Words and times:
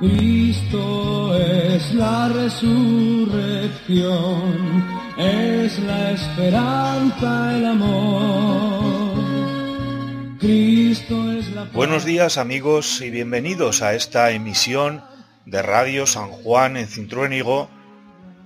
Cristo 0.00 1.36
es 1.36 1.92
la 1.92 2.28
resurrección, 2.30 4.82
es 5.18 5.78
la 5.80 6.12
esperanza, 6.12 7.54
el 7.54 7.66
amor. 7.66 9.12
Cristo 10.38 11.30
es 11.32 11.50
la 11.50 11.64
Buenos 11.64 12.06
días 12.06 12.38
amigos 12.38 13.02
y 13.02 13.10
bienvenidos 13.10 13.82
a 13.82 13.92
esta 13.92 14.30
emisión 14.30 15.04
de 15.44 15.60
Radio 15.60 16.06
San 16.06 16.28
Juan 16.28 16.78
en 16.78 16.86
Cintruénigo 16.86 17.68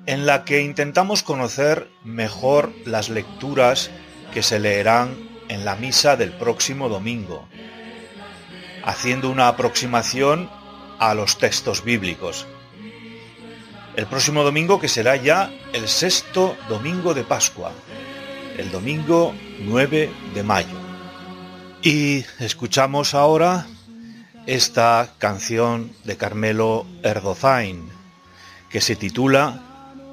en 0.06 0.26
la 0.26 0.44
que 0.44 0.60
intentamos 0.60 1.22
conocer 1.22 1.88
mejor 2.02 2.72
las 2.84 3.10
lecturas 3.10 3.92
que 4.32 4.42
se 4.42 4.58
leerán 4.58 5.14
en 5.48 5.64
la 5.64 5.76
misa 5.76 6.16
del 6.16 6.32
próximo 6.32 6.88
domingo, 6.88 7.46
haciendo 8.84 9.30
una 9.30 9.46
aproximación 9.46 10.50
a 10.98 11.14
los 11.14 11.38
textos 11.38 11.84
bíblicos. 11.84 12.46
El 13.96 14.06
próximo 14.06 14.42
domingo 14.42 14.80
que 14.80 14.88
será 14.88 15.16
ya 15.16 15.52
el 15.72 15.88
sexto 15.88 16.56
domingo 16.68 17.14
de 17.14 17.22
Pascua, 17.22 17.72
el 18.58 18.70
domingo 18.70 19.34
9 19.60 20.10
de 20.34 20.42
mayo. 20.42 20.76
Y 21.82 22.24
escuchamos 22.40 23.14
ahora 23.14 23.66
esta 24.46 25.14
canción 25.18 25.92
de 26.04 26.16
Carmelo 26.16 26.86
Erdozain, 27.02 27.88
que 28.68 28.80
se 28.80 28.96
titula 28.96 29.62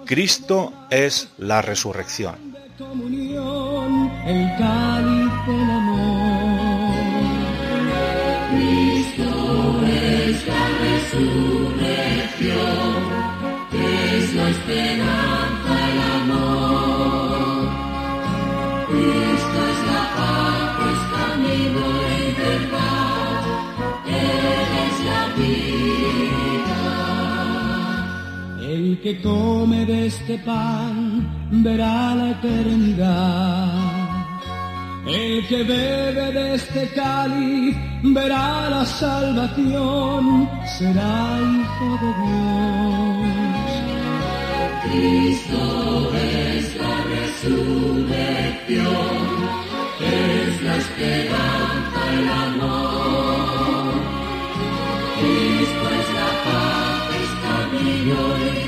Cristo 0.06 0.74
es 0.90 1.30
la 1.38 1.62
resurrección. 1.62 2.36
Resurrección, 11.12 13.04
es 13.74 14.34
la 14.34 14.50
esperanza, 14.50 15.72
el 15.92 16.00
amor. 16.22 17.70
Cristo 18.88 19.60
es 19.72 19.80
la 19.92 20.04
paz, 20.18 20.74
es 20.92 21.02
camino 21.16 21.84
y 22.18 22.22
verdad, 22.42 23.42
Él 24.08 24.70
es 24.86 24.96
la 25.10 25.24
vida. 25.42 26.82
El 28.62 28.86
que 29.02 29.14
come 29.22 29.80
de 29.86 29.98
este 30.08 30.36
pan 30.40 30.96
verá 31.52 32.16
la 32.16 32.32
eternidad. 32.32 33.91
El 35.06 35.48
que 35.48 35.64
bebe 35.64 36.32
de 36.32 36.56
este 36.56 36.88
cáliz 36.90 37.76
verá 38.04 38.70
la 38.70 38.86
salvación, 38.86 40.48
será 40.78 41.40
hijo 41.42 41.98
de 42.02 42.12
Dios. 42.22 43.32
Cristo 44.84 46.12
es 46.16 46.76
la 46.76 46.96
resurrección, 47.16 48.86
es 50.00 50.62
la 50.62 50.76
esperanza, 50.78 52.00
el 52.20 52.28
amor. 52.30 53.94
Cristo 55.20 55.86
es 56.00 56.08
la 56.20 56.32
paz, 56.46 57.02
es 57.22 57.32
camino 57.48 58.61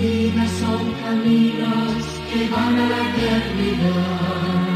vidas 0.00 0.50
son 0.60 0.92
caminos 1.02 2.04
que 2.30 2.48
van 2.48 2.78
a 2.78 2.88
la 2.88 3.00
eternidad. 3.10 4.68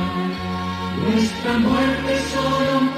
Nuestra 1.05 1.53
muerte 1.59 2.15
es 2.15 2.25
solo 2.35 2.92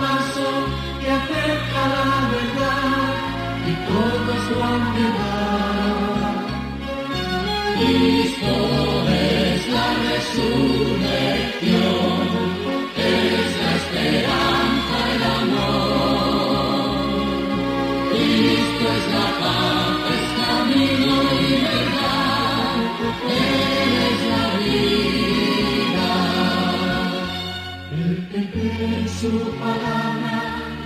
su 29.25 29.41
palabra 29.57 30.37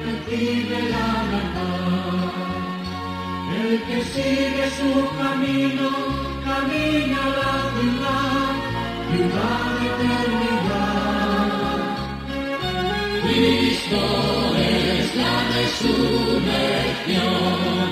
recibe 0.06 0.78
la 0.94 1.10
verdad. 1.32 2.30
El 3.58 3.70
que 3.86 3.98
sigue 4.12 4.66
su 4.78 4.92
camino 5.20 5.88
camina 6.46 7.18
a 7.24 7.26
la 7.40 7.54
ciudad, 7.74 8.52
ciudad 9.10 9.64
de 9.74 9.84
eternidad. 9.92 11.78
Cristo 13.24 14.02
es 14.56 15.06
la 15.22 15.34
resurrección, 15.58 17.90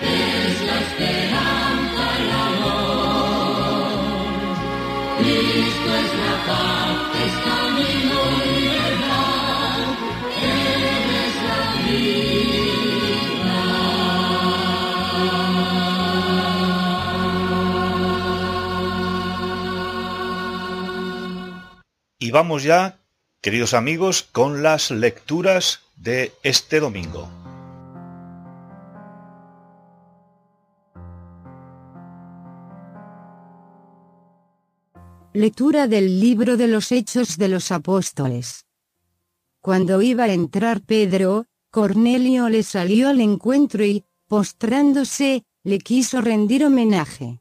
es 0.00 0.54
la 0.68 0.76
esperanza, 0.86 2.02
el 2.20 2.30
amor. 2.46 3.90
Cristo 5.18 5.88
es 6.02 6.10
la 6.22 6.34
paz, 6.46 6.98
es 7.24 7.34
camino 7.44 7.57
Y 22.28 22.30
vamos 22.30 22.62
ya, 22.62 23.00
queridos 23.40 23.72
amigos, 23.72 24.22
con 24.22 24.62
las 24.62 24.90
lecturas 24.90 25.80
de 25.96 26.34
este 26.42 26.78
domingo. 26.78 27.26
Lectura 35.32 35.86
del 35.86 36.20
libro 36.20 36.58
de 36.58 36.68
los 36.68 36.92
Hechos 36.92 37.38
de 37.38 37.48
los 37.48 37.72
Apóstoles. 37.72 38.66
Cuando 39.62 40.02
iba 40.02 40.24
a 40.24 40.32
entrar 40.34 40.82
Pedro, 40.82 41.46
Cornelio 41.70 42.50
le 42.50 42.62
salió 42.62 43.08
al 43.08 43.22
encuentro 43.22 43.86
y, 43.86 44.04
postrándose, 44.26 45.44
le 45.64 45.78
quiso 45.78 46.20
rendir 46.20 46.66
homenaje. 46.66 47.40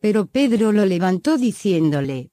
Pero 0.00 0.24
Pedro 0.24 0.72
lo 0.72 0.86
levantó 0.86 1.36
diciéndole, 1.36 2.31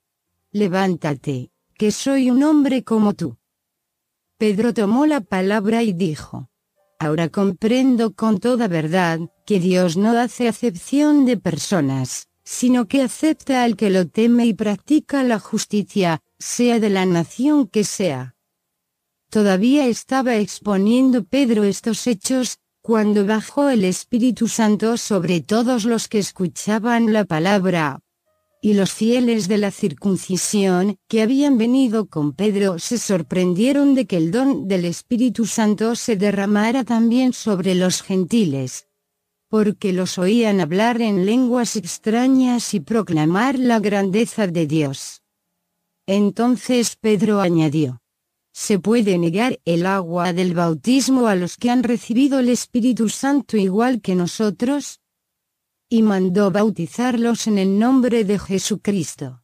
Levántate, 0.52 1.52
que 1.78 1.92
soy 1.92 2.32
un 2.32 2.42
hombre 2.42 2.84
como 2.84 3.14
tú. 3.14 3.38
Pedro 4.40 4.74
tomó 4.74 5.06
la 5.06 5.22
palabra 5.22 5.84
y 5.84 5.94
dijo, 5.94 6.50
Ahora 6.98 7.30
comprendo 7.30 8.16
con 8.16 8.40
toda 8.40 8.68
verdad, 8.68 9.20
que 9.46 9.60
Dios 9.60 9.96
no 9.96 10.18
hace 10.18 10.48
acepción 10.48 11.26
de 11.26 11.38
personas, 11.38 12.30
sino 12.44 12.88
que 12.88 13.04
acepta 13.04 13.64
al 13.64 13.76
que 13.76 13.92
lo 13.92 14.08
teme 14.08 14.48
y 14.48 14.56
practica 14.56 15.22
la 15.22 15.40
justicia, 15.40 16.20
sea 16.40 16.80
de 16.80 16.90
la 16.90 17.06
nación 17.06 17.68
que 17.68 17.84
sea. 17.84 18.36
Todavía 19.30 19.86
estaba 19.86 20.36
exponiendo 20.38 21.26
Pedro 21.26 21.64
estos 21.64 22.08
hechos, 22.08 22.58
cuando 22.82 23.24
bajó 23.24 23.70
el 23.70 23.86
Espíritu 23.86 24.48
Santo 24.48 24.98
sobre 24.98 25.42
todos 25.42 25.86
los 25.86 26.08
que 26.08 26.18
escuchaban 26.18 27.14
la 27.14 27.24
palabra. 27.26 28.00
Y 28.62 28.74
los 28.74 28.92
fieles 28.92 29.48
de 29.48 29.58
la 29.58 29.72
circuncisión, 29.72 30.98
que 31.08 31.22
habían 31.22 31.58
venido 31.58 32.08
con 32.08 32.34
Pedro, 32.34 32.78
se 32.78 32.98
sorprendieron 32.98 33.96
de 33.96 34.06
que 34.06 34.18
el 34.18 34.32
don 34.32 34.68
del 34.68 34.84
Espíritu 34.84 35.46
Santo 35.46 35.96
se 35.96 36.18
derramara 36.18 36.84
también 36.84 37.32
sobre 37.32 37.74
los 37.74 38.02
gentiles. 38.02 38.88
Porque 39.48 39.94
los 39.94 40.18
oían 40.18 40.60
hablar 40.60 41.02
en 41.02 41.26
lenguas 41.26 41.78
extrañas 41.78 42.74
y 42.74 42.82
proclamar 42.82 43.58
la 43.58 43.80
grandeza 43.80 44.46
de 44.48 44.68
Dios. 44.68 45.22
Entonces 46.06 46.98
Pedro 46.98 47.40
añadió, 47.40 48.02
¿Se 48.52 48.78
puede 48.78 49.18
negar 49.18 49.60
el 49.64 49.86
agua 49.86 50.34
del 50.34 50.54
bautismo 50.54 51.28
a 51.28 51.36
los 51.36 51.56
que 51.56 51.70
han 51.70 51.82
recibido 51.82 52.40
el 52.40 52.50
Espíritu 52.50 53.08
Santo 53.08 53.56
igual 53.56 54.02
que 54.02 54.16
nosotros? 54.16 54.99
Y 55.90 56.04
mandó 56.04 56.52
bautizarlos 56.52 57.48
en 57.48 57.58
el 57.58 57.80
nombre 57.80 58.24
de 58.24 58.38
Jesucristo. 58.38 59.42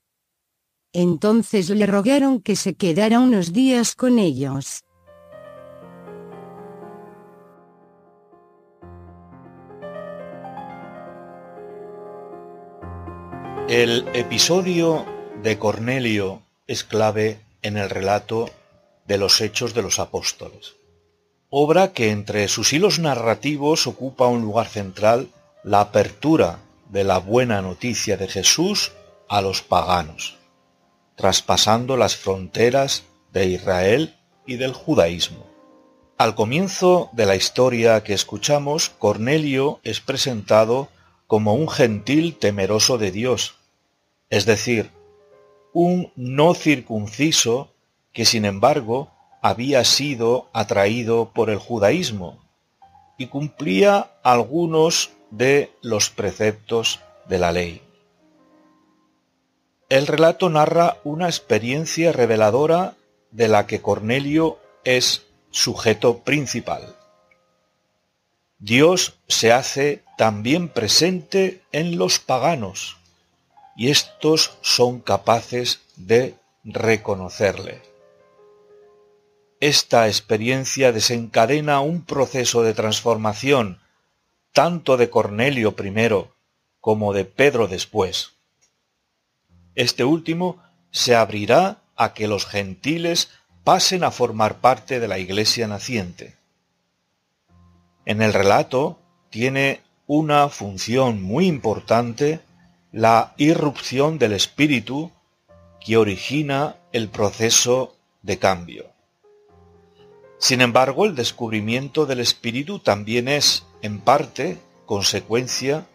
Entonces 0.93 1.69
le 1.71 1.87
rogaron 1.87 2.39
que 2.39 2.55
se 2.55 2.75
quedara 2.75 3.19
unos 3.19 3.51
días 3.51 3.95
con 3.95 4.19
ellos. 4.19 4.85
El 13.67 14.07
episodio 14.13 15.03
de 15.41 15.57
Cornelio 15.57 16.43
es 16.67 16.83
clave 16.83 17.39
en 17.63 17.77
el 17.77 17.89
relato 17.89 18.51
de 19.07 19.17
los 19.17 19.41
Hechos 19.41 19.73
de 19.73 19.81
los 19.81 19.97
Apóstoles. 19.97 20.75
Obra 21.49 21.91
que 21.91 22.11
entre 22.11 22.47
sus 22.47 22.73
hilos 22.73 22.99
narrativos 22.99 23.87
ocupa 23.87 24.27
un 24.27 24.43
lugar 24.43 24.67
central 24.67 25.29
la 25.65 25.81
apertura 25.81 26.59
de 26.91 27.03
la 27.03 27.17
buena 27.17 27.59
noticia 27.63 28.17
de 28.17 28.27
Jesús 28.27 28.91
a 29.27 29.41
los 29.41 29.63
paganos, 29.63 30.37
traspasando 31.15 31.97
las 31.97 32.15
fronteras 32.15 33.05
de 33.33 33.47
Israel 33.47 34.15
y 34.45 34.57
del 34.57 34.73
judaísmo. 34.73 35.43
Al 36.19 36.35
comienzo 36.35 37.09
de 37.13 37.25
la 37.25 37.35
historia 37.35 38.03
que 38.03 38.13
escuchamos, 38.13 38.89
Cornelio 38.89 39.79
es 39.83 40.01
presentado 40.01 40.87
como 41.25 41.55
un 41.55 41.67
gentil 41.67 42.37
temeroso 42.37 42.99
de 42.99 43.09
Dios, 43.09 43.55
es 44.29 44.45
decir, 44.45 44.91
un 45.73 46.13
no 46.15 46.53
circunciso 46.53 47.73
que 48.13 48.25
sin 48.25 48.45
embargo 48.45 49.09
había 49.41 49.83
sido 49.83 50.47
atraído 50.53 51.31
por 51.33 51.49
el 51.49 51.57
judaísmo 51.57 52.37
y 53.17 53.27
cumplía 53.27 54.11
algunos 54.21 55.09
de 55.37 55.71
los 55.81 56.09
preceptos 56.09 57.01
de 57.27 57.39
la 57.39 57.51
ley. 57.51 57.81
El 59.89 60.07
relato 60.07 60.49
narra 60.49 60.97
una 61.03 61.27
experiencia 61.27 62.11
reveladora 62.11 62.95
de 63.31 63.47
la 63.47 63.67
que 63.67 63.81
Cornelio 63.81 64.59
es 64.83 65.25
sujeto 65.51 66.19
principal. 66.19 66.95
Dios 68.59 69.15
se 69.27 69.51
hace 69.51 70.03
también 70.17 70.69
presente 70.69 71.61
en 71.71 71.97
los 71.97 72.19
paganos, 72.19 72.97
y 73.75 73.89
éstos 73.89 74.57
son 74.61 75.01
capaces 75.01 75.81
de 75.97 76.35
reconocerle. 76.63 77.81
Esta 79.59 80.07
experiencia 80.07 80.91
desencadena 80.91 81.81
un 81.81 82.05
proceso 82.05 82.63
de 82.63 82.73
transformación 82.73 83.81
tanto 84.55 84.95
de 84.95 85.09
Cornelio 85.09 85.75
primero 85.75 86.33
como 86.79 87.11
de 87.11 87.25
Pedro 87.25 87.67
después. 87.67 88.35
Este 89.75 90.05
último 90.05 90.63
se 90.91 91.13
abrirá 91.13 91.81
a 91.97 92.13
que 92.13 92.29
los 92.29 92.45
gentiles 92.45 93.31
pasen 93.65 94.05
a 94.05 94.11
formar 94.11 94.61
parte 94.61 95.01
de 95.01 95.09
la 95.09 95.19
iglesia 95.19 95.67
naciente. 95.67 96.37
En 98.05 98.21
el 98.21 98.31
relato 98.31 98.97
tiene 99.29 99.81
una 100.07 100.47
función 100.47 101.21
muy 101.21 101.47
importante 101.47 102.39
la 102.93 103.33
irrupción 103.35 104.17
del 104.19 104.31
espíritu 104.31 105.11
que 105.85 105.97
origina 105.97 106.77
el 106.93 107.09
proceso 107.09 107.97
de 108.21 108.39
cambio. 108.39 108.95
Sin 110.37 110.61
embargo, 110.61 111.05
el 111.05 111.13
descubrimiento 111.13 112.05
del 112.05 112.21
espíritu 112.21 112.79
también 112.79 113.27
es, 113.27 113.65
en 113.85 113.99
parte, 113.99 114.57
consecuencia 114.87 115.85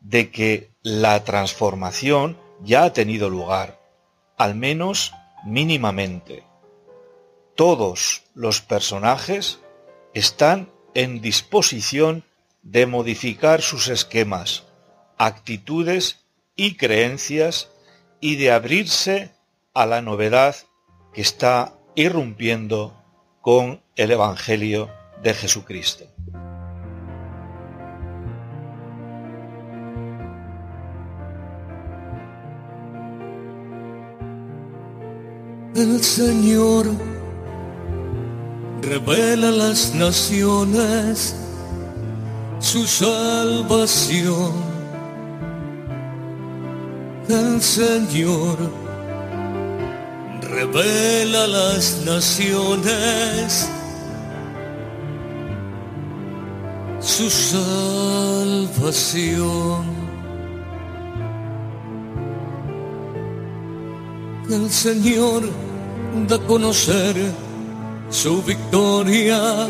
de 0.00 0.30
que 0.30 0.70
la 0.82 1.24
transformación 1.24 2.36
ya 2.62 2.84
ha 2.84 2.92
tenido 2.92 3.30
lugar, 3.30 3.80
al 4.36 4.54
menos 4.54 5.14
mínimamente. 5.42 6.44
Todos 7.56 8.24
los 8.34 8.60
personajes 8.60 9.58
están 10.12 10.70
en 10.92 11.22
disposición 11.22 12.24
de 12.62 12.84
modificar 12.84 13.62
sus 13.62 13.88
esquemas, 13.88 14.64
actitudes 15.16 16.26
y 16.56 16.76
creencias 16.76 17.70
y 18.20 18.36
de 18.36 18.52
abrirse 18.52 19.32
a 19.72 19.86
la 19.86 20.02
novedad 20.02 20.56
que 21.14 21.22
está 21.22 21.72
irrumpiendo 21.94 23.02
con 23.40 23.82
el 23.96 24.10
Evangelio 24.10 24.90
de 25.22 25.32
Jesucristo. 25.32 26.04
El 35.74 36.02
Señor 36.04 36.86
revela 38.80 39.50
las 39.50 39.92
naciones 39.92 41.34
su 42.60 42.86
salvación. 42.86 44.52
El 47.28 47.60
Señor 47.60 48.56
revela 50.42 51.48
las 51.48 52.02
naciones 52.06 53.68
su 57.00 57.28
salvación. 57.28 58.74
El 64.48 64.70
Señor 64.70 65.63
da 66.28 66.38
conocer 66.38 67.16
su 68.08 68.42
victoria. 68.42 69.68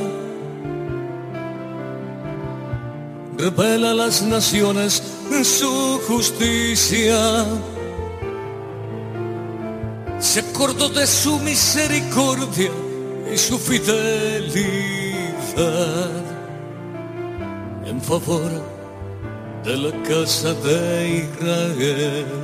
Revela 3.38 3.90
a 3.90 3.94
las 3.94 4.22
naciones 4.22 5.02
su 5.42 6.00
justicia. 6.06 7.44
Se 10.20 10.40
acordó 10.40 10.88
de 10.88 11.06
su 11.06 11.38
misericordia 11.40 12.70
y 13.32 13.36
su 13.36 13.58
fidelidad 13.58 14.64
en 17.84 18.00
favor 18.00 18.50
de 19.64 19.76
la 19.76 20.02
casa 20.02 20.54
de 20.54 21.24
Israel. 21.24 22.43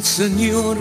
Señor 0.00 0.76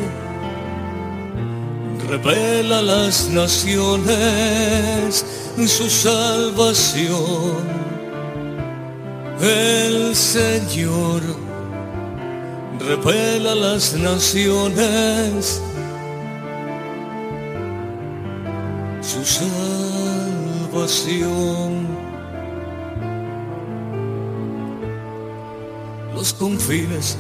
revela 2.08 2.82
las 2.82 3.30
naciones 3.30 5.26
su 5.68 5.90
salvación. 5.90 7.58
El 9.42 10.16
Señor 10.16 11.22
revela 12.80 13.56
las 13.56 13.94
naciones 13.96 15.62
su 19.02 19.26
salvación. 20.86 21.02
Los 26.14 26.34
confines 26.34 27.18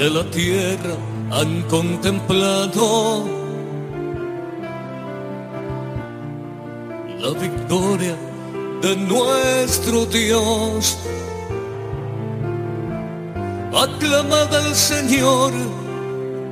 de 0.00 0.08
la 0.08 0.24
tierra 0.30 0.94
han 1.30 1.60
contemplado 1.68 3.28
la 7.18 7.30
victoria 7.38 8.16
de 8.80 8.96
nuestro 8.96 10.06
Dios. 10.06 10.98
Aclamad 13.74 14.54
al 14.54 14.74
Señor, 14.74 15.52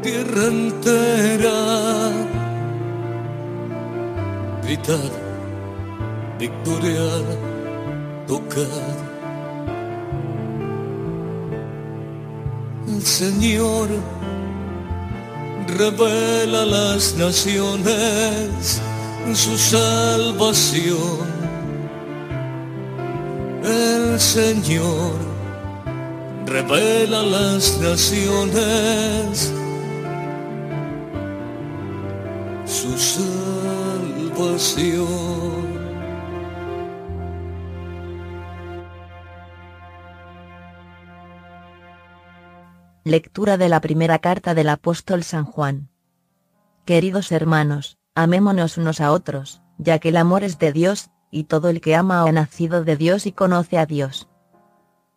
tierra 0.03 0.45
entera. 0.45 1.59
Gritad, 4.63 5.13
victoria, 6.39 7.09
tocad. 8.27 9.08
Señor 13.03 13.89
revela 15.77 16.63
a 16.63 16.67
las 16.67 17.15
naciones 17.15 18.81
su 19.35 19.59
salvación. 19.59 21.29
El 23.63 24.19
Señor 24.19 25.13
revela 26.47 27.21
a 27.21 27.25
las 27.25 27.79
naciones 27.79 29.53
su 32.67 32.99
salvación. 34.39 35.68
Lectura 43.09 43.57
de 43.57 43.71
la 43.71 43.81
primera 43.81 44.19
carta 44.19 44.53
del 44.53 44.69
apóstol 44.69 45.23
San 45.23 45.47
Juan. 45.47 45.89
Queridos 46.85 47.33
hermanos, 47.33 47.97
amémonos 48.15 48.77
unos 48.77 49.01
a 49.01 49.13
otros, 49.13 49.63
ya 49.79 49.99
que 49.99 50.11
el 50.11 50.19
amor 50.19 50.45
es 50.45 50.59
de 50.59 50.75
Dios, 50.75 51.09
y 51.31 51.45
todo 51.45 51.71
el 51.71 51.81
que 51.81 51.97
ama 51.97 52.25
ha 52.25 52.33
nacido 52.33 52.85
de 52.85 52.99
Dios 52.99 53.25
y 53.25 53.33
conoce 53.33 53.79
a 53.79 53.87
Dios. 53.87 54.29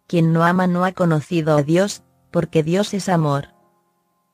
Quien 0.08 0.32
no 0.32 0.46
ama 0.46 0.68
no 0.68 0.86
ha 0.86 0.94
conocido 0.94 1.58
a 1.58 1.64
Dios, 1.64 2.04
porque 2.32 2.64
Dios 2.64 2.94
es 2.94 3.10
amor. 3.10 3.50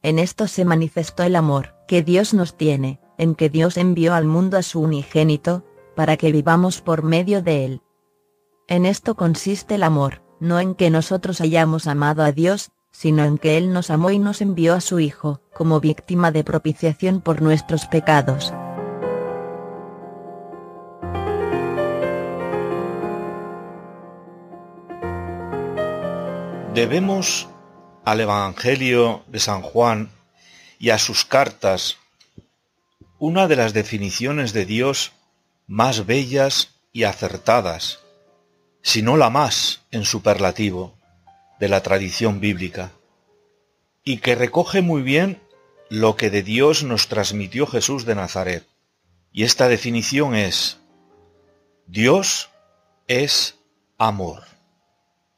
En 0.03 0.19
esto 0.19 0.45
se 0.45 0.63
manifestó 0.63 1.23
el 1.23 1.35
amor 1.35 1.73
que 1.87 2.03
Dios 2.03 2.35
nos 2.35 2.57
tiene, 2.57 3.01
en 3.17 3.33
que 3.33 3.49
Dios 3.49 3.77
envió 3.77 4.13
al 4.13 4.25
mundo 4.25 4.57
a 4.57 4.61
su 4.61 4.81
unigénito, 4.81 5.65
para 5.95 6.15
que 6.15 6.31
vivamos 6.31 6.81
por 6.81 7.01
medio 7.01 7.41
de 7.41 7.65
él. 7.65 7.81
En 8.67 8.85
esto 8.85 9.15
consiste 9.15 9.73
el 9.73 9.81
amor, 9.81 10.21
no 10.39 10.59
en 10.59 10.75
que 10.75 10.91
nosotros 10.91 11.41
hayamos 11.41 11.87
amado 11.87 12.21
a 12.21 12.31
Dios, 12.31 12.69
sino 12.99 13.23
en 13.25 13.37
que 13.37 13.57
Él 13.57 13.73
nos 13.73 13.91
amó 13.91 14.09
y 14.09 14.17
nos 14.17 14.41
envió 14.41 14.73
a 14.73 14.81
su 14.81 14.99
Hijo, 14.99 15.39
como 15.53 15.79
víctima 15.79 16.31
de 16.31 16.43
propiciación 16.43 17.21
por 17.21 17.43
nuestros 17.43 17.85
pecados. 17.85 18.51
Debemos 26.73 27.47
al 28.03 28.21
Evangelio 28.21 29.23
de 29.27 29.41
San 29.41 29.61
Juan 29.61 30.09
y 30.79 30.89
a 30.89 30.97
sus 30.97 31.23
cartas 31.23 31.97
una 33.19 33.47
de 33.47 33.57
las 33.57 33.73
definiciones 33.73 34.53
de 34.53 34.65
Dios 34.65 35.11
más 35.67 36.07
bellas 36.07 36.79
y 36.93 37.03
acertadas, 37.03 37.99
si 38.81 39.03
no 39.03 39.17
la 39.17 39.29
más 39.29 39.83
en 39.91 40.03
superlativo, 40.03 40.96
de 41.59 41.69
la 41.69 41.81
tradición 41.81 42.39
bíblica, 42.39 42.91
y 44.03 44.17
que 44.17 44.35
recoge 44.35 44.81
muy 44.81 45.01
bien 45.01 45.41
lo 45.89 46.15
que 46.15 46.29
de 46.29 46.43
Dios 46.43 46.83
nos 46.83 47.07
transmitió 47.07 47.67
Jesús 47.67 48.05
de 48.05 48.15
Nazaret. 48.15 48.67
Y 49.31 49.43
esta 49.43 49.67
definición 49.67 50.35
es, 50.35 50.79
Dios 51.85 52.49
es 53.07 53.57
amor. 53.97 54.43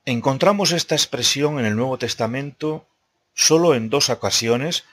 Encontramos 0.05 0.71
esta 0.71 0.95
expresión 0.95 1.59
en 1.59 1.65
el 1.65 1.75
Nuevo 1.75 1.97
Testamento 1.97 2.87
solo 3.33 3.75
en 3.75 3.89
dos 3.89 4.09
ocasiones 4.09 4.83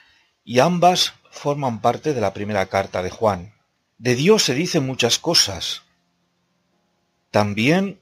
y 0.43 0.59
ambas 0.59 1.13
forman 1.31 1.81
parte 1.81 2.13
de 2.13 2.21
la 2.21 2.33
primera 2.33 2.67
carta 2.67 3.01
de 3.01 3.09
Juan. 3.09 3.53
De 3.97 4.15
Dios 4.15 4.43
se 4.43 4.53
dicen 4.53 4.85
muchas 4.85 5.17
cosas. 5.19 5.83
También 7.31 7.99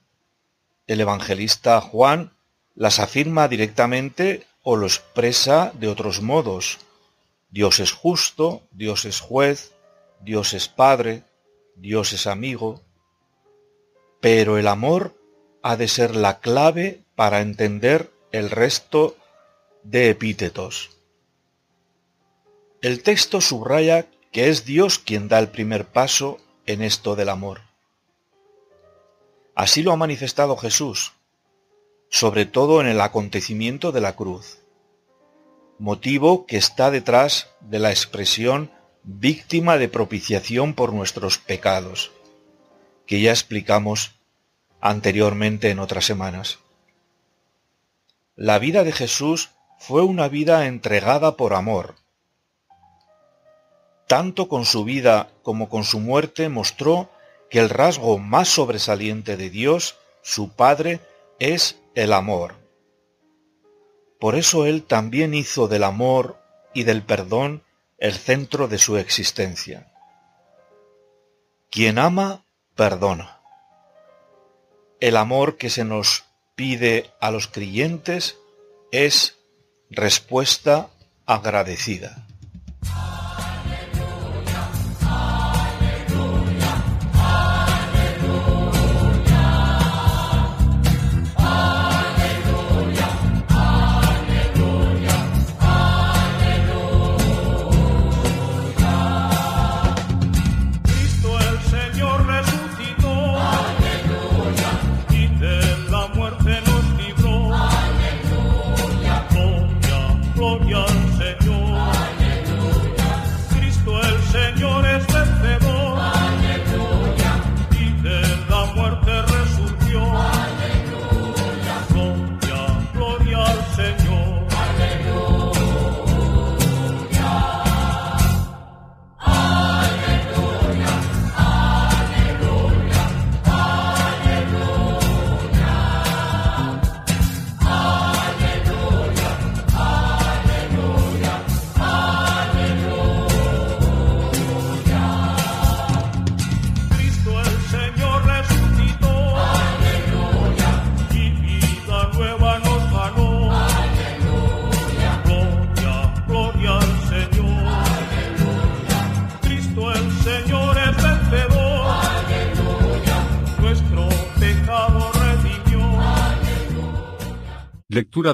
el 0.88 1.02
evangelista 1.02 1.82
Juan 1.82 2.35
las 2.76 3.00
afirma 3.00 3.48
directamente 3.48 4.46
o 4.62 4.76
lo 4.76 4.86
expresa 4.86 5.72
de 5.76 5.88
otros 5.88 6.22
modos. 6.22 6.80
Dios 7.50 7.80
es 7.80 7.92
justo, 7.92 8.64
Dios 8.72 9.06
es 9.06 9.22
juez, 9.22 9.74
Dios 10.22 10.54
es 10.54 10.68
padre, 10.68 11.24
Dios 11.76 12.14
es 12.14 12.28
amigo. 12.28 12.82
Pero 14.20 14.58
el 14.58 14.68
amor 14.68 15.16
ha 15.62 15.78
de 15.78 15.88
ser 15.88 16.16
la 16.16 16.40
clave 16.40 17.04
para 17.16 17.42
entender 17.42 18.12
el 18.32 18.50
resto 18.50 19.16
de 19.84 20.10
epítetos. 20.10 20.92
El 22.82 23.04
texto 23.04 23.40
subraya 23.40 24.08
que 24.32 24.50
es 24.50 24.66
Dios 24.66 25.00
quien 25.00 25.28
da 25.30 25.40
el 25.40 25.48
primer 25.48 25.86
paso 25.86 26.40
en 26.66 26.82
esto 26.82 27.16
del 27.16 27.30
amor. 27.30 27.62
Así 29.56 29.82
lo 29.82 29.94
ha 29.94 29.96
manifestado 29.96 30.58
Jesús, 30.58 31.14
sobre 32.16 32.46
todo 32.46 32.80
en 32.80 32.88
el 32.88 33.02
acontecimiento 33.02 33.92
de 33.92 34.00
la 34.00 34.16
cruz, 34.16 34.60
motivo 35.80 36.46
que 36.46 36.56
está 36.56 36.90
detrás 36.90 37.50
de 37.60 37.78
la 37.78 37.90
expresión 37.90 38.72
víctima 39.04 39.78
de 39.78 39.90
propiciación 39.90 40.76
por 40.76 40.94
nuestros 40.94 41.40
pecados, 41.40 42.14
que 43.06 43.20
ya 43.20 43.32
explicamos 43.32 44.16
anteriormente 44.80 45.72
en 45.72 45.80
otras 45.80 46.06
semanas. 46.06 46.60
La 48.38 48.60
vida 48.60 48.86
de 48.86 48.94
Jesús 48.94 49.50
fue 49.78 50.02
una 50.02 50.30
vida 50.30 50.68
entregada 50.68 51.36
por 51.36 51.54
amor. 51.54 51.96
Tanto 54.08 54.48
con 54.48 54.64
su 54.64 54.86
vida 54.86 55.32
como 55.44 55.68
con 55.68 55.84
su 55.84 56.00
muerte 56.00 56.48
mostró 56.48 57.10
que 57.50 57.60
el 57.60 57.70
rasgo 57.70 58.20
más 58.20 58.48
sobresaliente 58.48 59.36
de 59.36 59.50
Dios, 59.50 59.98
su 60.22 60.48
Padre, 60.54 61.02
es 61.40 61.80
el 61.96 62.14
amor. 62.14 62.56
Por 64.20 64.36
eso 64.36 64.66
Él 64.66 64.84
también 64.84 65.34
hizo 65.34 65.68
del 65.68 65.84
amor 65.84 66.40
y 66.74 66.84
del 66.84 67.04
perdón 67.04 67.64
el 67.98 68.14
centro 68.14 68.68
de 68.68 68.78
su 68.78 68.98
existencia. 68.98 69.92
Quien 71.70 72.00
ama, 72.00 72.46
perdona. 72.76 73.42
El 75.00 75.18
amor 75.18 75.58
que 75.58 75.70
se 75.70 75.84
nos 75.84 76.26
pide 76.56 77.12
a 77.20 77.32
los 77.32 77.48
creyentes 77.48 78.38
es 78.92 79.38
respuesta 79.90 80.90
agradecida. 81.26 82.26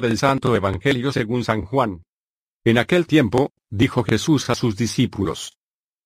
Del 0.00 0.16
Santo 0.18 0.56
Evangelio 0.56 1.12
según 1.12 1.44
San 1.44 1.62
Juan. 1.62 2.02
En 2.64 2.78
aquel 2.78 3.06
tiempo, 3.06 3.52
dijo 3.70 4.04
Jesús 4.04 4.48
a 4.50 4.54
sus 4.54 4.76
discípulos. 4.76 5.58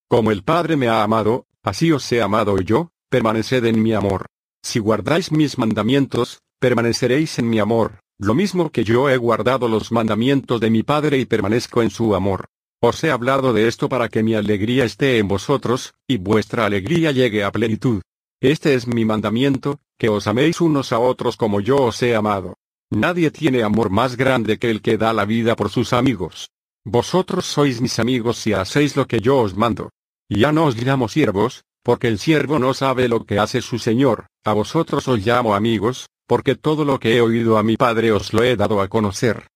Como 0.09 0.31
el 0.31 0.43
Padre 0.43 0.77
me 0.77 0.89
ha 0.89 1.03
amado, 1.03 1.47
así 1.63 1.93
os 1.93 2.11
he 2.13 2.23
amado 2.23 2.59
yo, 2.61 2.91
permaneced 3.11 3.65
en 3.65 3.83
mi 3.83 3.93
amor. 3.93 4.27
Si 4.63 4.79
guardáis 4.79 5.33
mis 5.33 5.59
mandamientos, 5.59 6.41
permaneceréis 6.59 7.39
en 7.39 7.49
mi 7.49 7.59
amor, 7.59 8.01
lo 8.19 8.35
mismo 8.35 8.71
que 8.71 8.85
yo 8.85 9.11
he 9.11 9.17
guardado 9.17 9.69
los 9.69 9.93
mandamientos 9.93 10.61
de 10.61 10.71
mi 10.71 10.83
Padre 10.83 11.19
y 11.19 11.27
permanezco 11.27 11.83
en 11.83 11.91
su 11.91 12.15
amor. 12.15 12.47
Os 12.81 13.03
he 13.05 13.11
hablado 13.11 13.53
de 13.53 13.69
esto 13.69 13.89
para 13.89 14.09
que 14.09 14.23
mi 14.23 14.35
alegría 14.35 14.85
esté 14.85 15.19
en 15.19 15.29
vosotros, 15.29 15.95
y 16.07 16.19
vuestra 16.19 16.67
alegría 16.67 17.13
llegue 17.13 17.45
a 17.45 17.53
plenitud. 17.53 18.03
Este 18.41 18.75
es 18.75 18.87
mi 18.87 19.05
mandamiento, 19.05 19.81
que 19.99 20.09
os 20.09 20.27
améis 20.27 20.61
unos 20.61 20.93
a 20.93 20.99
otros 20.99 21.37
como 21.37 21.61
yo 21.61 21.77
os 21.77 22.03
he 22.03 22.15
amado. 22.15 22.59
Nadie 22.91 23.33
tiene 23.33 23.65
amor 23.65 23.91
más 23.91 24.17
grande 24.17 24.59
que 24.59 24.71
el 24.71 24.81
que 24.81 24.97
da 24.97 25.13
la 25.13 25.25
vida 25.25 25.57
por 25.57 25.71
sus 25.71 25.93
amigos. 25.93 26.51
Vosotros 26.85 27.45
sois 27.45 27.81
mis 27.81 27.99
amigos 27.99 28.37
si 28.37 28.53
hacéis 28.53 28.97
lo 28.97 29.07
que 29.07 29.21
yo 29.21 29.39
os 29.39 29.57
mando. 29.57 29.91
Ya 30.29 30.53
no 30.53 30.67
os 30.67 30.77
llamo 30.77 31.09
siervos, 31.09 31.65
porque 31.83 32.07
el 32.07 32.19
siervo 32.19 32.61
no 32.61 32.75
sabe 32.75 33.09
lo 33.09 33.25
que 33.25 33.41
hace 33.41 33.61
su 33.61 33.81
señor, 33.81 34.27
a 34.45 34.53
vosotros 34.53 35.09
os 35.09 35.25
llamo 35.27 35.55
amigos, 35.57 36.07
porque 36.29 36.55
todo 36.55 36.85
lo 36.85 37.01
que 37.01 37.17
he 37.17 37.21
oído 37.21 37.59
a 37.59 37.65
mi 37.65 37.77
Padre 37.77 38.13
os 38.13 38.33
lo 38.33 38.45
he 38.45 38.57
dado 38.57 38.81
a 38.81 38.89
conocer. 38.89 39.49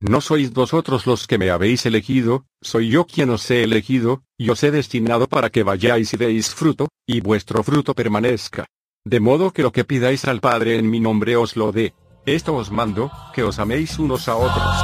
No 0.00 0.20
sois 0.20 0.52
vosotros 0.52 1.06
los 1.06 1.26
que 1.26 1.38
me 1.38 1.50
habéis 1.50 1.86
elegido, 1.86 2.44
soy 2.62 2.90
yo 2.90 3.06
quien 3.06 3.30
os 3.30 3.50
he 3.50 3.62
elegido, 3.62 4.22
y 4.36 4.50
os 4.50 4.62
he 4.62 4.70
destinado 4.70 5.26
para 5.28 5.48
que 5.48 5.62
vayáis 5.62 6.12
y 6.12 6.18
deis 6.18 6.54
fruto, 6.54 6.88
y 7.06 7.20
vuestro 7.20 7.62
fruto 7.62 7.94
permanezca. 7.94 8.66
De 9.06 9.20
modo 9.20 9.52
que 9.52 9.62
lo 9.62 9.72
que 9.72 9.84
pidáis 9.84 10.26
al 10.26 10.40
Padre 10.40 10.76
en 10.76 10.90
mi 10.90 11.00
nombre 11.00 11.36
os 11.36 11.56
lo 11.56 11.72
dé. 11.72 11.94
Esto 12.26 12.56
os 12.56 12.70
mando, 12.70 13.08
que 13.32 13.44
os 13.44 13.60
améis 13.60 14.00
unos 14.00 14.26
a 14.26 14.34
otros. 14.34 14.74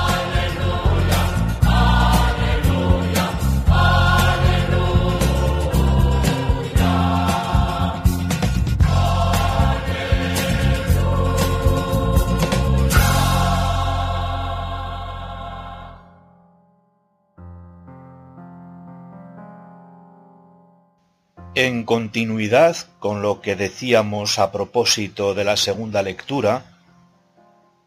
En 21.57 21.83
continuidad 21.83 22.77
con 23.01 23.21
lo 23.21 23.41
que 23.41 23.57
decíamos 23.57 24.39
a 24.39 24.53
propósito 24.53 25.35
de 25.35 25.43
la 25.43 25.57
segunda 25.57 26.03
lectura, 26.05 26.67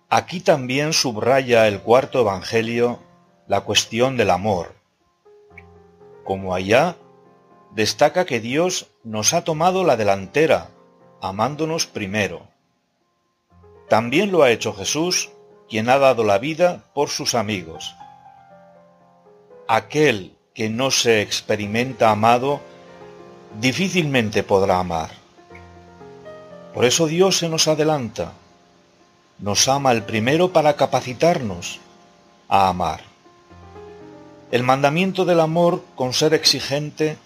aquí 0.10 0.40
también 0.40 0.94
subraya 0.94 1.68
el 1.68 1.82
cuarto 1.82 2.22
Evangelio 2.22 3.00
la 3.48 3.62
cuestión 3.62 4.18
del 4.18 4.32
amor. 4.32 4.74
Como 6.24 6.56
allá, 6.56 6.96
destaca 7.72 8.26
que 8.26 8.40
Dios 8.40 8.88
nos 9.04 9.34
ha 9.34 9.44
tomado 9.44 9.84
la 9.84 9.98
delantera, 9.98 10.70
amándonos 11.22 11.86
primero. 11.86 12.48
También 13.88 14.32
lo 14.32 14.42
ha 14.42 14.50
hecho 14.50 14.74
Jesús, 14.74 15.30
quien 15.70 15.90
ha 15.90 16.00
dado 16.00 16.24
la 16.24 16.40
vida 16.40 16.86
por 16.94 17.10
sus 17.10 17.36
amigos. 17.36 17.96
Aquel 19.68 20.36
que 20.54 20.70
no 20.70 20.90
se 20.90 21.22
experimenta 21.22 22.10
amado, 22.10 22.62
difícilmente 23.60 24.42
podrá 24.42 24.80
amar. 24.80 25.12
Por 26.74 26.86
eso 26.86 27.08
Dios 27.08 27.38
se 27.38 27.50
nos 27.50 27.68
adelanta, 27.68 28.34
nos 29.40 29.68
ama 29.68 29.92
el 29.92 30.04
primero 30.04 30.54
para 30.54 30.76
capacitarnos 30.76 31.80
a 32.48 32.70
amar. 32.70 33.02
El 34.52 34.64
mandamiento 34.64 35.26
del 35.26 35.40
amor, 35.40 35.84
con 35.96 36.14
ser 36.14 36.34
exigente, 36.34 37.18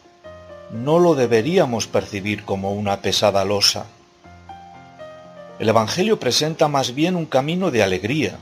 no 0.71 0.99
lo 0.99 1.15
deberíamos 1.15 1.87
percibir 1.87 2.43
como 2.45 2.73
una 2.73 3.01
pesada 3.01 3.45
losa. 3.45 3.85
El 5.59 5.69
Evangelio 5.69 6.19
presenta 6.19 6.67
más 6.67 6.95
bien 6.95 7.15
un 7.15 7.25
camino 7.25 7.69
de 7.69 7.83
alegría. 7.83 8.37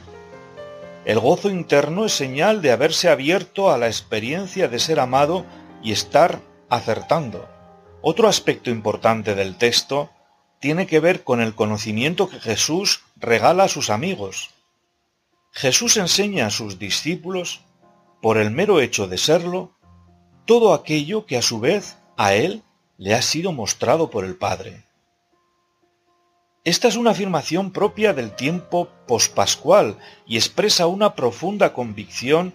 El 1.06 1.20
gozo 1.20 1.50
interno 1.50 2.06
es 2.06 2.14
señal 2.14 2.62
de 2.62 2.72
haberse 2.72 3.10
abierto 3.10 3.72
a 3.72 3.78
la 3.78 3.88
experiencia 3.88 4.68
de 4.68 4.78
ser 4.78 5.00
amado 5.00 5.46
y 5.82 5.92
estar 5.92 6.42
acertando. 6.70 7.48
Otro 8.02 8.28
aspecto 8.28 8.70
importante 8.70 9.34
del 9.34 9.58
texto 9.58 10.12
tiene 10.60 10.86
que 10.86 11.00
ver 11.00 11.24
con 11.24 11.42
el 11.42 11.56
conocimiento 11.56 12.30
que 12.30 12.40
Jesús 12.40 13.04
regala 13.20 13.66
a 13.66 13.68
sus 13.68 13.90
amigos. 13.90 14.52
Jesús 15.52 15.98
enseña 15.98 16.48
a 16.48 16.50
sus 16.52 16.80
discípulos, 16.80 17.62
por 18.22 18.38
el 18.38 18.52
mero 18.52 18.80
hecho 18.80 19.08
de 19.08 19.18
serlo, 19.18 19.72
todo 20.46 20.74
aquello 20.74 21.26
que 21.26 21.38
a 21.38 21.42
su 21.42 21.60
vez 21.60 21.98
a 22.16 22.34
él 22.34 22.64
le 22.98 23.14
ha 23.14 23.22
sido 23.22 23.52
mostrado 23.52 24.10
por 24.10 24.26
el 24.26 24.36
Padre. 24.36 24.86
Esta 26.64 26.88
es 26.88 26.96
una 26.96 27.12
afirmación 27.12 27.72
propia 27.72 28.14
del 28.14 28.36
tiempo 28.36 28.90
pospascual 29.08 29.98
y 30.26 30.38
expresa 30.38 30.88
una 30.88 31.16
profunda 31.16 31.74
convicción 31.74 32.54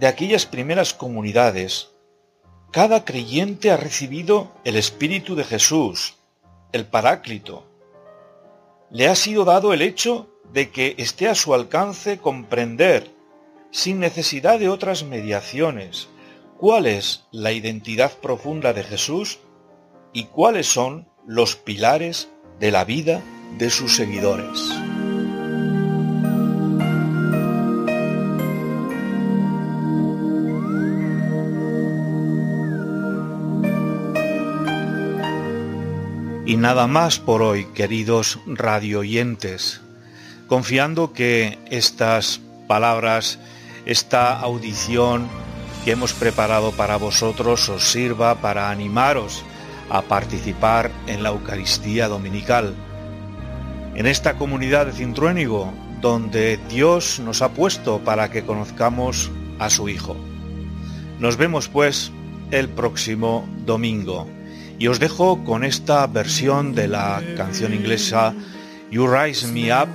de 0.00 0.06
aquellas 0.06 0.46
primeras 0.46 0.94
comunidades 0.94 1.90
cada 2.70 3.06
creyente 3.06 3.70
ha 3.70 3.78
recibido 3.78 4.52
el 4.62 4.76
Espíritu 4.76 5.34
de 5.34 5.44
Jesús, 5.44 6.16
el 6.72 6.84
Paráclito. 6.84 7.64
Le 8.90 9.08
ha 9.08 9.14
sido 9.14 9.44
dado 9.44 9.72
el 9.72 9.82
hecho 9.82 10.28
de 10.52 10.70
que 10.70 10.94
esté 10.98 11.28
a 11.28 11.34
su 11.34 11.54
alcance 11.54 12.18
comprender, 12.18 13.10
sin 13.70 14.00
necesidad 14.00 14.58
de 14.58 14.68
otras 14.68 15.04
mediaciones, 15.04 16.08
cuál 16.56 16.86
es 16.86 17.26
la 17.30 17.52
identidad 17.52 18.12
profunda 18.12 18.72
de 18.72 18.82
Jesús 18.82 19.40
y 20.12 20.24
cuáles 20.24 20.66
son 20.66 21.08
los 21.26 21.56
pilares 21.56 22.30
de 22.58 22.70
la 22.70 22.84
vida 22.84 23.22
de 23.58 23.70
sus 23.70 23.94
seguidores. 23.94 24.87
Nada 36.58 36.88
más 36.88 37.20
por 37.20 37.40
hoy, 37.40 37.66
queridos 37.66 38.40
radioyentes, 38.46 39.80
confiando 40.48 41.12
que 41.12 41.56
estas 41.70 42.40
palabras, 42.66 43.38
esta 43.86 44.38
audición 44.40 45.28
que 45.84 45.92
hemos 45.92 46.12
preparado 46.12 46.72
para 46.72 46.96
vosotros 46.96 47.68
os 47.68 47.84
sirva 47.84 48.34
para 48.40 48.70
animaros 48.70 49.44
a 49.88 50.02
participar 50.02 50.90
en 51.06 51.22
la 51.22 51.28
Eucaristía 51.30 52.08
Dominical. 52.08 52.74
En 53.94 54.06
esta 54.06 54.34
comunidad 54.34 54.86
de 54.86 54.92
Cintruénigo, 54.92 55.72
donde 56.00 56.58
Dios 56.68 57.20
nos 57.20 57.40
ha 57.40 57.50
puesto 57.50 58.00
para 58.00 58.30
que 58.30 58.44
conozcamos 58.44 59.30
a 59.60 59.70
su 59.70 59.88
Hijo. 59.88 60.16
Nos 61.20 61.36
vemos 61.36 61.68
pues 61.68 62.10
el 62.50 62.68
próximo 62.68 63.48
domingo. 63.64 64.37
Y 64.78 64.86
os 64.86 65.00
dejo 65.00 65.42
con 65.44 65.64
esta 65.64 66.06
versión 66.06 66.74
de 66.74 66.86
la 66.86 67.20
canción 67.36 67.74
inglesa 67.74 68.32
You 68.90 69.08
Rise 69.08 69.48
Me 69.48 69.72
Up, 69.72 69.88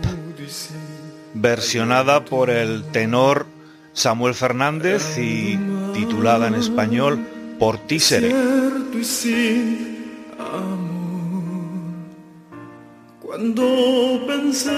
versionada 1.33 2.25
por 2.25 2.49
el 2.49 2.83
tenor 2.91 3.45
Samuel 3.93 4.33
Fernández 4.33 5.17
y 5.17 5.57
titulada 5.93 6.47
en 6.47 6.55
español 6.55 7.19
Por 7.59 7.77
ti 7.87 7.99
seré. 7.99 8.33
Cuando 13.21 14.25
pensé 14.27 14.69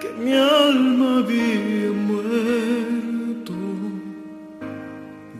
que 0.00 0.12
mi 0.18 0.32
alma 0.32 1.18
había 1.18 1.90
muerto, 1.92 3.54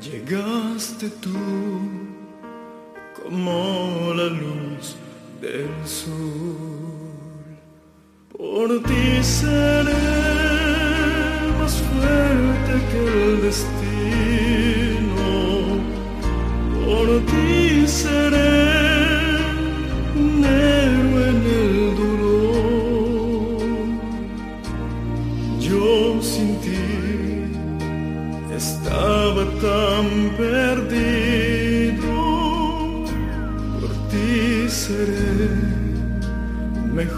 llegaste 0.01 1.11
tú 1.21 2.14
como 3.35 4.15
la 4.15 4.27
luz 4.27 4.95
del 5.41 5.69
sol. 5.85 6.15
Por 8.37 8.69
ti 8.85 9.23
seré 9.23 9.93
más 11.59 11.75
fuerte 11.89 12.73
que 12.91 13.01
el 13.25 13.43
destino. 13.43 13.73
Por 16.87 17.09
ti 17.27 17.89
seré 17.89 18.64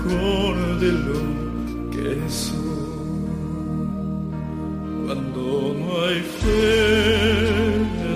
mejor 0.06 0.78
de 0.80 0.92
lo 0.92 1.20
que 1.90 2.20
soy. 2.28 2.56
Cuando 5.06 5.74
no 5.78 6.04
hay 6.04 6.20
fe, 6.40 6.58